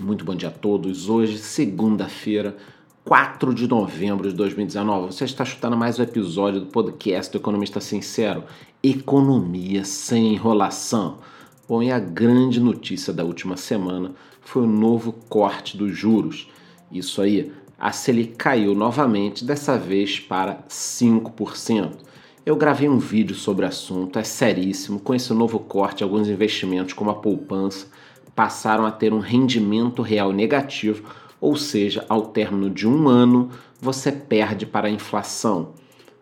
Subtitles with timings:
[0.00, 1.10] Muito bom dia a todos.
[1.10, 2.56] Hoje, segunda-feira,
[3.04, 5.12] 4 de novembro de 2019.
[5.12, 8.44] Você está chutando mais um episódio do podcast do Economista Sincero.
[8.82, 11.18] Economia sem enrolação.
[11.68, 16.48] Bom, e a grande notícia da última semana foi o novo corte dos juros.
[16.90, 21.92] Isso aí, a Selic caiu novamente, dessa vez para 5%.
[22.46, 24.98] Eu gravei um vídeo sobre o assunto, é seríssimo.
[24.98, 27.86] Com esse novo corte, alguns investimentos, como a poupança,
[28.34, 31.08] passaram a ter um rendimento real negativo,
[31.40, 33.50] ou seja, ao término de um ano
[33.80, 35.74] você perde para a inflação,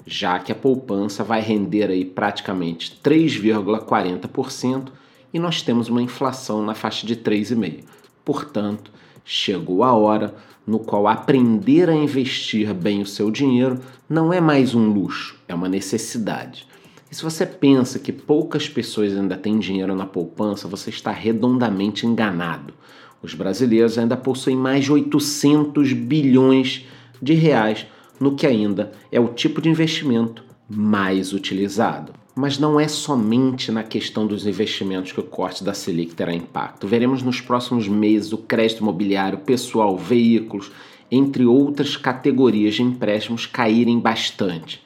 [0.07, 4.89] já que a poupança vai render aí praticamente 3,40%
[5.33, 7.85] e nós temos uma inflação na faixa de 3,5%.
[8.25, 8.93] Portanto,
[9.25, 10.35] chegou a hora
[10.67, 15.55] no qual aprender a investir bem o seu dinheiro não é mais um luxo, é
[15.55, 16.68] uma necessidade.
[17.11, 22.07] E se você pensa que poucas pessoas ainda têm dinheiro na poupança, você está redondamente
[22.07, 22.75] enganado.
[23.23, 26.87] Os brasileiros ainda possuem mais de 800 bilhões
[27.21, 27.87] de reais
[28.21, 32.13] no que ainda é o tipo de investimento mais utilizado.
[32.35, 36.87] Mas não é somente na questão dos investimentos que o corte da Selic terá impacto.
[36.87, 40.71] Veremos nos próximos meses o crédito imobiliário, pessoal, veículos,
[41.11, 44.81] entre outras categorias de empréstimos caírem bastante.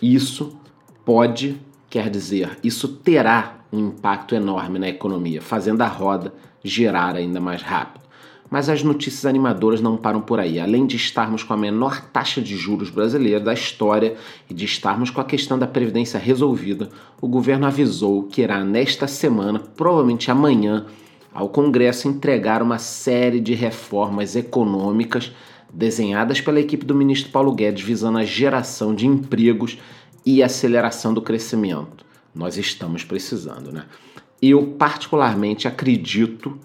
[0.00, 0.56] Isso
[1.06, 7.40] pode, quer dizer, isso terá um impacto enorme na economia, fazendo a roda girar ainda
[7.40, 8.04] mais rápido.
[8.50, 10.58] Mas as notícias animadoras não param por aí.
[10.58, 14.16] Além de estarmos com a menor taxa de juros brasileira da história
[14.50, 16.88] e de estarmos com a questão da previdência resolvida,
[17.20, 20.86] o governo avisou que irá nesta semana, provavelmente amanhã,
[21.32, 25.32] ao Congresso entregar uma série de reformas econômicas
[25.72, 29.78] desenhadas pela equipe do ministro Paulo Guedes visando a geração de empregos
[30.26, 32.04] e aceleração do crescimento.
[32.34, 33.84] Nós estamos precisando, né?
[34.42, 36.58] Eu particularmente acredito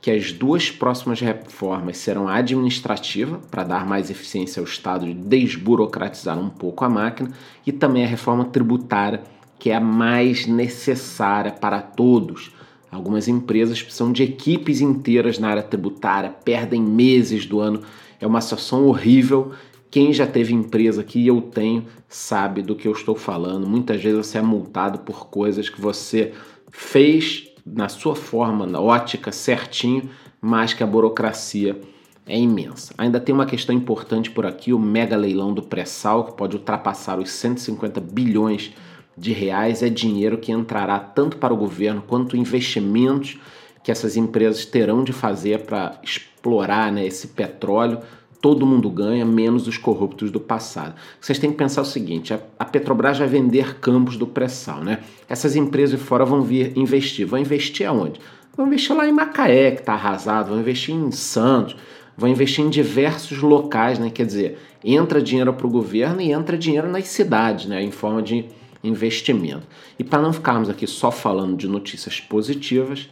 [0.00, 6.38] que as duas próximas reformas serão administrativa, para dar mais eficiência ao Estado e desburocratizar
[6.38, 7.30] um pouco a máquina,
[7.66, 9.22] e também a reforma tributária,
[9.58, 12.52] que é a mais necessária para todos.
[12.90, 17.82] Algumas empresas precisam de equipes inteiras na área tributária, perdem meses do ano.
[18.20, 19.52] É uma situação horrível
[19.94, 23.64] quem já teve empresa que eu tenho sabe do que eu estou falando.
[23.64, 26.32] Muitas vezes você é multado por coisas que você
[26.68, 30.10] fez na sua forma, na ótica certinho,
[30.40, 31.80] mas que a burocracia
[32.26, 32.92] é imensa.
[32.98, 37.20] Ainda tem uma questão importante por aqui, o mega leilão do pré-sal, que pode ultrapassar
[37.20, 38.72] os 150 bilhões
[39.16, 43.38] de reais, é dinheiro que entrará tanto para o governo quanto investimentos
[43.84, 48.00] que essas empresas terão de fazer para explorar né, esse petróleo
[48.44, 50.94] todo mundo ganha, menos os corruptos do passado.
[51.18, 54.98] Vocês têm que pensar o seguinte: a Petrobras vai vender campos do pré-sal, né?
[55.26, 57.26] Essas empresas de fora vão vir investir.
[57.26, 58.20] Vão investir aonde?
[58.54, 61.74] Vão investir lá em Macaé, que está arrasado, vão investir em Santos,
[62.18, 64.10] vão investir em diversos locais, né?
[64.10, 67.82] Quer dizer, entra dinheiro para o governo e entra dinheiro nas cidades, né?
[67.82, 68.44] Em forma de
[68.82, 69.66] investimento.
[69.98, 73.08] E para não ficarmos aqui só falando de notícias positivas,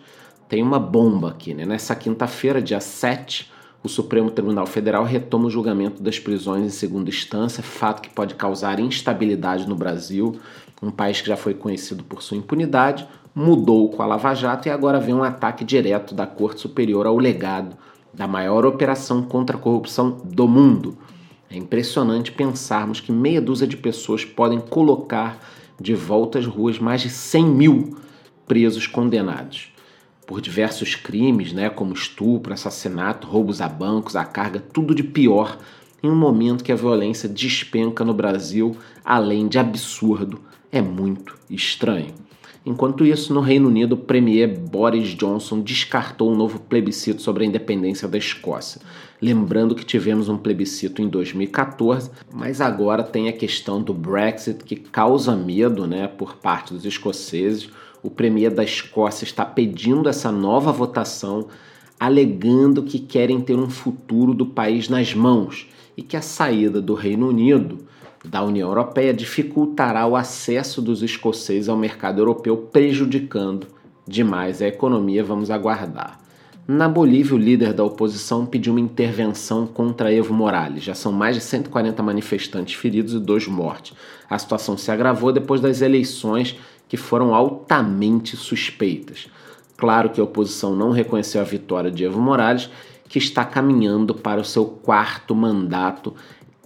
[0.47, 1.65] tem uma bomba aqui, né?
[1.65, 3.51] Nessa quinta-feira, dia 7
[3.83, 8.35] o Supremo Tribunal Federal retoma o julgamento das prisões em segunda instância, fato que pode
[8.37, 10.39] causar instabilidade no Brasil,
[10.81, 14.71] um país que já foi conhecido por sua impunidade, mudou com a Lava Jato e
[14.71, 17.77] agora vem um ataque direto da Corte Superior ao legado
[18.13, 20.99] da maior operação contra a corrupção do mundo.
[21.51, 25.39] É impressionante pensarmos que meia dúzia de pessoas podem colocar
[25.81, 27.97] de volta às ruas mais de 100 mil
[28.47, 29.72] presos condenados
[30.33, 35.59] por diversos crimes, né, como estupro, assassinato, roubos a bancos, a carga, tudo de pior,
[36.03, 40.41] em um momento que a violência despenca no Brasil, além de absurdo,
[40.73, 42.15] é muito estranho.
[42.65, 47.47] Enquanto isso, no Reino Unido, o premier Boris Johnson descartou um novo plebiscito sobre a
[47.47, 48.81] independência da Escócia.
[49.21, 54.77] Lembrando que tivemos um plebiscito em 2014, mas agora tem a questão do Brexit que
[54.77, 57.69] causa medo né, por parte dos escoceses
[58.03, 61.47] o Premier da Escócia está pedindo essa nova votação,
[61.99, 66.95] alegando que querem ter um futuro do país nas mãos e que a saída do
[66.95, 67.79] Reino Unido
[68.25, 73.67] da União Europeia dificultará o acesso dos escoceses ao mercado europeu, prejudicando
[74.07, 75.23] demais a economia.
[75.23, 76.21] Vamos aguardar.
[76.67, 80.85] Na Bolívia, o líder da oposição pediu uma intervenção contra Evo Morales.
[80.85, 83.95] Já são mais de 140 manifestantes feridos e dois mortos.
[84.31, 86.57] A situação se agravou depois das eleições
[86.93, 89.27] que foram altamente suspeitas.
[89.79, 92.69] Claro que a oposição não reconheceu a vitória de Evo Morales,
[93.09, 96.15] que está caminhando para o seu quarto mandato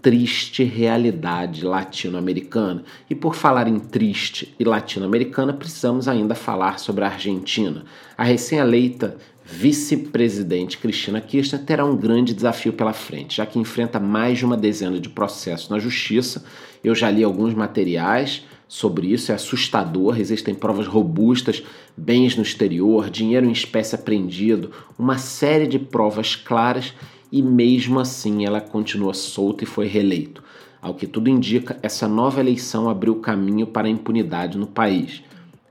[0.03, 2.83] triste realidade latino-americana.
[3.09, 7.85] E por falar em triste e latino-americana, precisamos ainda falar sobre a Argentina.
[8.19, 14.39] A recém-eleita vice-presidente Cristina Kirchner terá um grande desafio pela frente, já que enfrenta mais
[14.39, 16.45] de uma dezena de processos na justiça.
[16.83, 20.19] Eu já li alguns materiais sobre isso, é assustador.
[20.19, 21.63] Existem provas robustas,
[21.97, 26.93] bens no exterior, dinheiro em espécie apreendido, uma série de provas claras
[27.31, 30.43] e mesmo assim ela continua solta e foi reeleito.
[30.81, 35.23] Ao que tudo indica, essa nova eleição abriu caminho para a impunidade no país.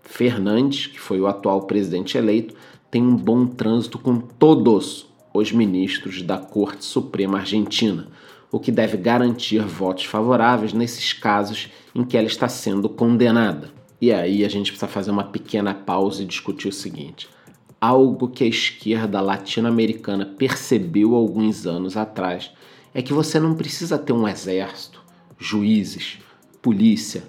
[0.03, 2.53] Fernandes, que foi o atual presidente eleito,
[2.91, 8.07] tem um bom trânsito com todos os ministros da Corte Suprema Argentina,
[8.51, 13.71] o que deve garantir votos favoráveis nesses casos em que ela está sendo condenada.
[13.99, 17.29] E aí a gente precisa fazer uma pequena pausa e discutir o seguinte:
[17.79, 22.51] algo que a esquerda latino-americana percebeu alguns anos atrás
[22.93, 25.03] é que você não precisa ter um exército,
[25.37, 26.19] juízes,
[26.61, 27.23] polícia,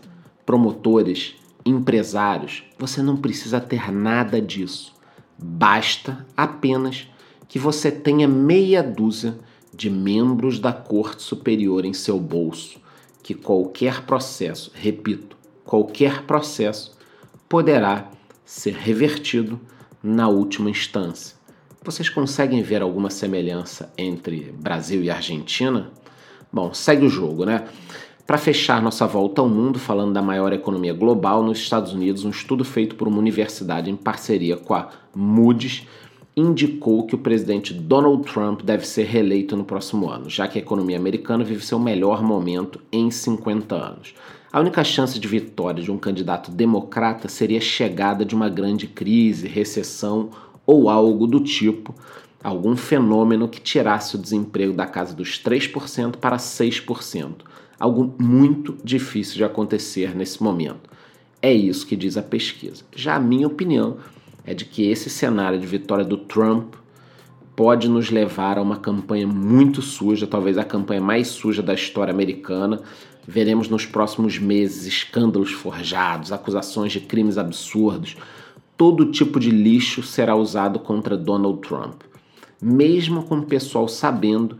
[0.44, 1.34] promotores,
[1.64, 4.94] empresários, você não precisa ter nada disso.
[5.36, 7.08] Basta apenas
[7.48, 9.36] que você tenha meia dúzia
[9.76, 12.80] de membros da Corte Superior em seu bolso,
[13.22, 16.96] que qualquer processo, repito, qualquer processo,
[17.46, 18.10] poderá
[18.44, 19.60] ser revertido
[20.02, 21.36] na última instância.
[21.84, 25.90] Vocês conseguem ver alguma semelhança entre Brasil e Argentina?
[26.50, 27.68] Bom, segue o jogo, né?
[28.26, 32.30] Para fechar nossa volta ao mundo, falando da maior economia global, nos Estados Unidos, um
[32.30, 35.86] estudo feito por uma universidade em parceria com a Moody's
[36.36, 40.62] indicou que o presidente Donald Trump deve ser reeleito no próximo ano, já que a
[40.62, 44.14] economia americana vive seu melhor momento em 50 anos.
[44.52, 48.86] A única chance de vitória de um candidato democrata seria a chegada de uma grande
[48.86, 50.30] crise, recessão
[50.66, 51.94] ou algo do tipo,
[52.42, 59.36] algum fenômeno que tirasse o desemprego da casa dos 3% para 6% algo muito difícil
[59.36, 60.90] de acontecer nesse momento.
[61.40, 62.82] É isso que diz a pesquisa.
[62.94, 63.98] Já a minha opinião
[64.46, 66.74] é de que esse cenário de vitória do Trump
[67.56, 72.12] pode nos levar a uma campanha muito suja, talvez a campanha mais suja da história
[72.12, 72.80] americana.
[73.26, 78.16] Veremos nos próximos meses escândalos forjados, acusações de crimes absurdos.
[78.76, 82.02] Todo tipo de lixo será usado contra Donald Trump,
[82.62, 84.58] mesmo com o pessoal sabendo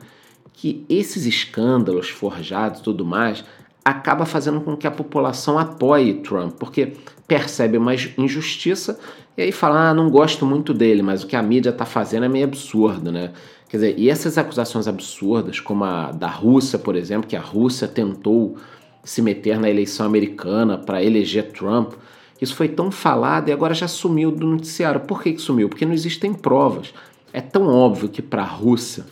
[0.55, 3.45] que esses escândalos forjados e tudo mais
[3.87, 6.95] acaba fazendo com que a população apoie Trump, porque
[7.29, 8.99] percebe uma injustiça
[9.37, 12.25] e aí fala, ah, não gosto muito dele, mas o que a mídia está fazendo
[12.25, 13.33] é meio absurdo, né?
[13.69, 17.87] Quer dizer, e essas acusações absurdas, como a da Rússia, por exemplo, que a Rússia
[17.87, 18.57] tentou
[19.05, 21.93] se meter na eleição americana para eleger Trump,
[22.41, 25.01] isso foi tão falado e agora já sumiu do noticiário.
[25.03, 25.69] Por que, que sumiu?
[25.69, 26.93] Porque não existem provas.
[27.33, 29.05] É tão óbvio que para a Rússia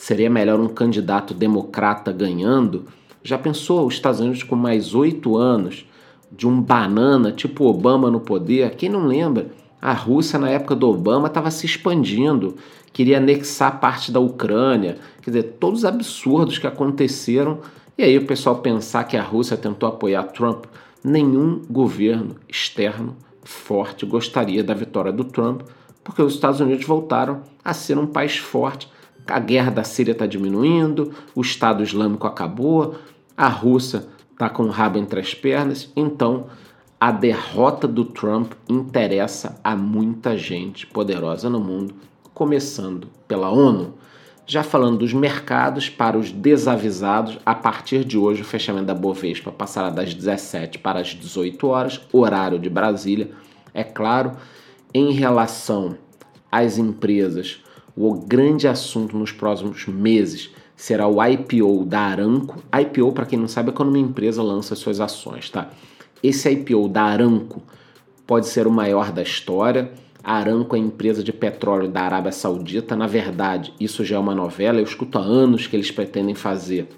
[0.00, 2.86] Seria melhor um candidato democrata ganhando?
[3.22, 5.86] Já pensou os Estados Unidos com mais oito anos
[6.32, 8.74] de um banana tipo Obama no poder?
[8.76, 9.50] Quem não lembra?
[9.80, 12.56] A Rússia, na época do Obama, estava se expandindo,
[12.92, 14.98] queria anexar parte da Ucrânia.
[15.22, 17.58] Quer dizer, todos os absurdos que aconteceram.
[17.96, 20.64] E aí o pessoal pensar que a Rússia tentou apoiar Trump.
[21.02, 25.62] Nenhum governo externo forte gostaria da vitória do Trump,
[26.04, 28.88] porque os Estados Unidos voltaram a ser um país forte
[29.30, 32.96] a guerra da Síria está diminuindo, o Estado Islâmico acabou,
[33.36, 36.46] a Rússia está com o rabo entre as pernas, então
[37.00, 41.94] a derrota do Trump interessa a muita gente poderosa no mundo,
[42.34, 43.94] começando pela ONU.
[44.46, 49.52] Já falando dos mercados, para os desavisados, a partir de hoje o fechamento da Bovespa
[49.52, 53.30] passará das 17 para as 18 horas, horário de Brasília.
[53.72, 54.32] É claro,
[54.92, 55.96] em relação
[56.50, 57.62] às empresas,
[58.08, 62.62] o grande assunto nos próximos meses será o IPO da Aranco.
[62.80, 65.70] IPO, para quem não sabe, é quando uma empresa lança suas ações, tá?
[66.22, 67.62] Esse IPO da Aranco
[68.26, 69.92] pode ser o maior da história.
[70.24, 72.96] A Aranco é a empresa de petróleo da Arábia Saudita.
[72.96, 74.78] Na verdade, isso já é uma novela.
[74.78, 76.88] Eu escuto há anos que eles pretendem fazer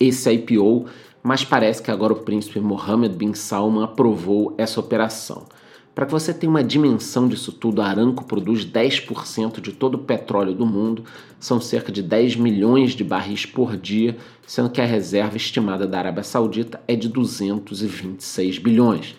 [0.00, 0.86] esse IPO,
[1.22, 5.46] mas parece que agora o príncipe Mohammed bin Salman aprovou essa operação.
[5.94, 9.98] Para que você tenha uma dimensão disso tudo, a Aramco produz 10% de todo o
[9.98, 11.04] petróleo do mundo,
[11.38, 15.98] são cerca de 10 milhões de barris por dia, sendo que a reserva estimada da
[15.98, 19.14] Arábia Saudita é de 226 bilhões.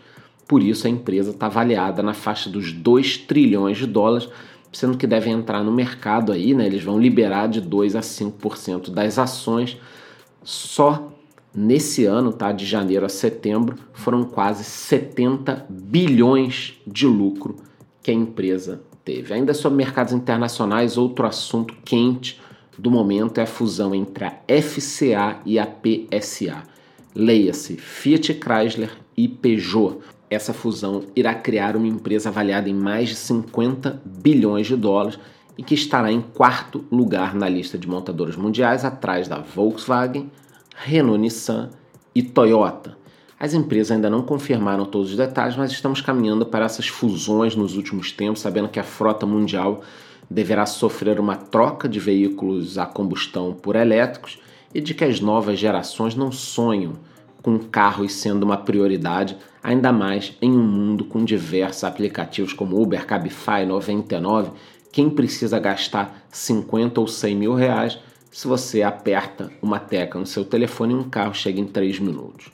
[0.45, 4.27] Por isso, a empresa está avaliada na faixa dos 2 trilhões de dólares,
[4.71, 6.65] sendo que devem entrar no mercado aí, né?
[6.65, 9.77] Eles vão liberar de 2 a 5% das ações
[10.43, 11.14] só
[11.57, 17.55] Nesse ano, tá, de janeiro a setembro, foram quase 70 bilhões de lucro
[18.03, 19.33] que a empresa teve.
[19.33, 22.41] Ainda sobre mercados internacionais, outro assunto quente
[22.77, 26.63] do momento é a fusão entre a FCA e a PSA.
[27.15, 29.99] Leia-se Fiat Chrysler e Peugeot.
[30.29, 35.17] Essa fusão irá criar uma empresa avaliada em mais de 50 bilhões de dólares
[35.57, 40.29] e que estará em quarto lugar na lista de montadoras mundiais, atrás da Volkswagen,
[40.75, 41.69] Renault Nissan
[42.13, 42.97] e Toyota.
[43.39, 47.75] As empresas ainda não confirmaram todos os detalhes, mas estamos caminhando para essas fusões nos
[47.75, 49.81] últimos tempos, sabendo que a frota mundial
[50.29, 54.39] deverá sofrer uma troca de veículos a combustão por elétricos
[54.73, 56.93] e de que as novas gerações não sonham
[57.41, 63.05] com carros sendo uma prioridade, ainda mais em um mundo com diversos aplicativos como Uber,
[63.05, 64.51] Cabify, 99.
[64.91, 67.99] Quem precisa gastar 50 ou 100 mil reais
[68.35, 72.47] se você aperta uma tecla no seu telefone e um carro chega em 3 minutos?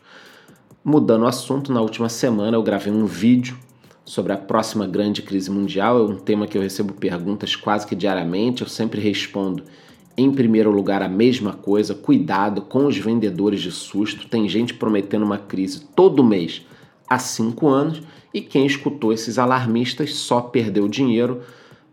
[0.85, 3.57] Mudando o assunto, na última semana eu gravei um vídeo
[4.05, 5.97] sobre a próxima grande crise mundial.
[5.97, 8.61] É um tema que eu recebo perguntas quase que diariamente.
[8.61, 9.63] Eu sempre respondo
[10.15, 14.27] em primeiro lugar, a mesma coisa, cuidado com os vendedores de susto.
[14.27, 16.61] Tem gente prometendo uma crise todo mês
[17.09, 21.41] há cinco anos e quem escutou esses alarmistas só perdeu dinheiro,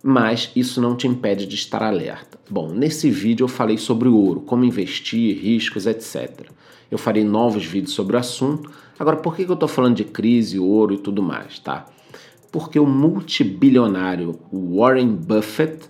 [0.03, 2.39] mas isso não te impede de estar alerta.
[2.49, 6.49] Bom, nesse vídeo eu falei sobre o ouro, como investir, riscos, etc.
[6.91, 8.71] Eu farei novos vídeos sobre o assunto.
[8.99, 11.87] Agora, por que eu estou falando de crise, ouro e tudo mais, tá?
[12.51, 15.87] Porque o multibilionário Warren Buffett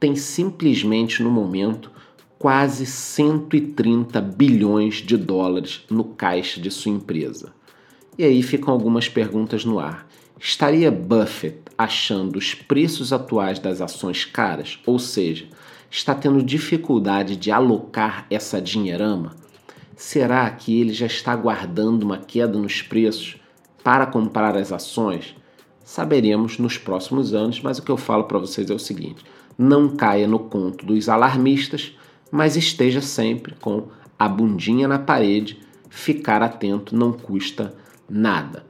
[0.00, 1.90] tem simplesmente no momento
[2.38, 7.52] quase 130 bilhões de dólares no caixa de sua empresa.
[8.16, 10.07] E aí ficam algumas perguntas no ar.
[10.40, 15.46] Estaria Buffett achando os preços atuais das ações caras, ou seja,
[15.90, 19.34] está tendo dificuldade de alocar essa dinheirama?
[19.96, 23.36] Será que ele já está aguardando uma queda nos preços
[23.82, 25.34] para comprar as ações?
[25.84, 29.24] Saberemos nos próximos anos, mas o que eu falo para vocês é o seguinte:
[29.58, 31.96] não caia no conto dos alarmistas,
[32.30, 35.58] mas esteja sempre com a bundinha na parede,
[35.90, 37.74] ficar atento não custa
[38.08, 38.67] nada.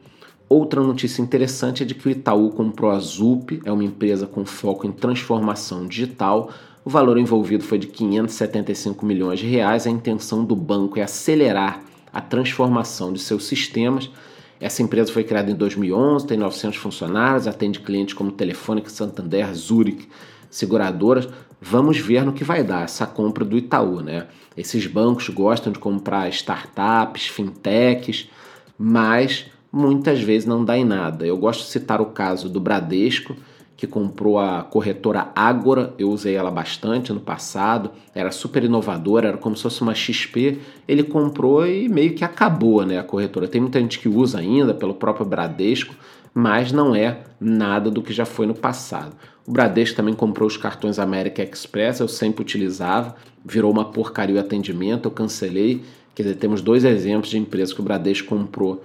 [0.49, 4.47] Outra notícia interessante é de que o Itaú comprou a Zup, é uma empresa com
[4.47, 6.51] foco em transformação digital.
[6.83, 9.87] O valor envolvido foi de 575 milhões de reais.
[9.87, 14.11] A intenção do banco é acelerar a transformação de seus sistemas.
[14.59, 20.09] Essa empresa foi criada em 2011, tem 900 funcionários, atende clientes como Telefônica, Santander, Zurich,
[20.51, 21.29] seguradoras,
[21.61, 24.27] vamos ver no que vai dar essa compra do Itaú, né?
[24.57, 28.29] Esses bancos gostam de comprar startups, fintechs,
[28.77, 31.27] mas muitas vezes não dá em nada.
[31.27, 33.37] Eu gosto de citar o caso do Bradesco,
[33.77, 39.39] que comprou a corretora Ágora, eu usei ela bastante no passado, era super inovadora, era
[39.39, 40.59] como se fosse uma XP,
[40.89, 43.47] ele comprou e meio que acabou né, a corretora.
[43.47, 45.95] Tem muita gente que usa ainda pelo próprio Bradesco,
[46.35, 49.15] mas não é nada do que já foi no passado.
[49.47, 54.41] O Bradesco também comprou os cartões América Express, eu sempre utilizava, virou uma porcaria o
[54.41, 55.85] atendimento, eu cancelei.
[56.17, 58.83] Quer dizer, temos dois exemplos de empresas que o Bradesco comprou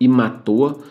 [0.00, 0.82] e matou.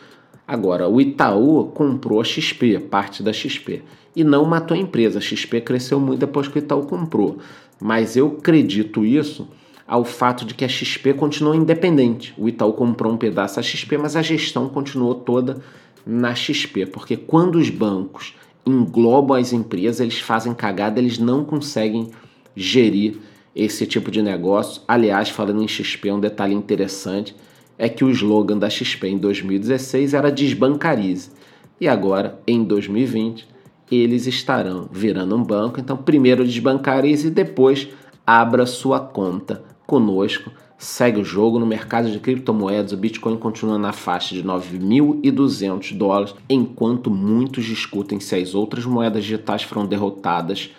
[0.48, 3.84] Agora, o Itaú comprou a XP, parte da XP,
[4.16, 5.20] e não matou a empresa.
[5.20, 7.38] A XP cresceu muito depois que o Itaú comprou.
[7.80, 9.48] Mas eu acredito isso
[9.88, 12.34] ao fato de que a XP continuou independente.
[12.38, 15.62] O Itaú comprou um pedaço da XP, mas a gestão continuou toda
[16.06, 18.34] na XP, porque quando os bancos
[18.66, 22.10] englobam as empresas, eles fazem cagada, eles não conseguem
[22.56, 23.18] gerir
[23.56, 24.82] esse tipo de negócio.
[24.88, 27.36] Aliás, falando em XP, um detalhe interessante
[27.77, 31.31] é que o slogan da XP em 2016 era desbancarize.
[31.79, 33.48] E agora, em 2020,
[33.91, 35.79] eles estarão virando um banco.
[35.79, 37.88] Então, primeiro desbancarize e depois
[38.25, 41.60] abra sua conta conosco segue o jogo.
[41.60, 48.19] No mercado de criptomoedas, o Bitcoin continua na faixa de 9.200 dólares, enquanto muitos discutem
[48.19, 50.69] se as outras moedas digitais foram derrotadas,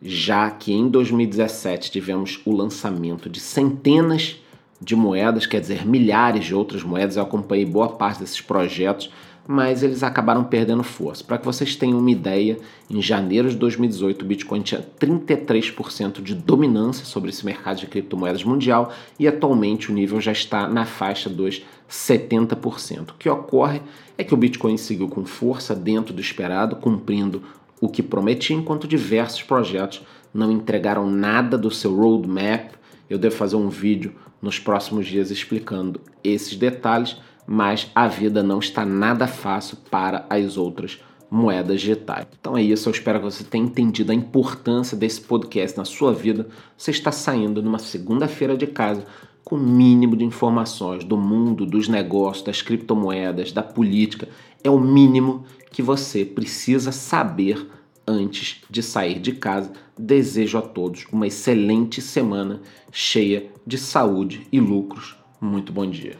[0.00, 4.41] já que em 2017 tivemos o lançamento de centenas
[4.82, 7.16] de moedas, quer dizer, milhares de outras moedas.
[7.16, 9.10] Eu acompanhei boa parte desses projetos
[9.46, 11.24] mas eles acabaram perdendo força.
[11.24, 12.58] Para que vocês tenham uma ideia,
[12.88, 18.44] em janeiro de 2018 o Bitcoin tinha 33% de dominância sobre esse mercado de criptomoedas
[18.44, 23.10] mundial e atualmente o nível já está na faixa dos 70%.
[23.10, 23.82] O que ocorre
[24.16, 27.42] é que o Bitcoin seguiu com força dentro do esperado, cumprindo
[27.80, 32.74] o que prometia, enquanto diversos projetos não entregaram nada do seu roadmap.
[33.10, 38.58] Eu devo fazer um vídeo nos próximos dias explicando esses detalhes mas a vida não
[38.58, 42.26] está nada fácil para as outras moedas digitais.
[42.38, 46.12] Então é isso, eu espero que você tenha entendido a importância desse podcast na sua
[46.12, 46.48] vida.
[46.76, 49.06] Você está saindo numa segunda-feira de casa
[49.44, 54.28] com o mínimo de informações do mundo, dos negócios, das criptomoedas, da política.
[54.62, 57.66] É o mínimo que você precisa saber
[58.06, 59.72] antes de sair de casa.
[59.98, 65.16] Desejo a todos uma excelente semana cheia de saúde e lucros.
[65.40, 66.16] Muito bom dia.